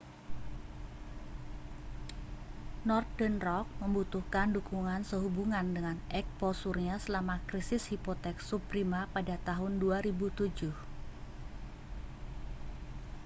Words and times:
northern 2.89 3.35
rock 3.47 3.67
membutuhkan 3.85 4.47
dukungan 4.55 5.01
sehubungan 5.11 5.65
dengan 5.77 5.97
eksposurnya 6.19 6.95
selama 7.05 7.35
krisis 7.49 7.83
hipotek 7.91 8.35
subprima 8.49 9.01
pada 9.15 9.35
tahun 9.47 9.71
2007 9.77 10.73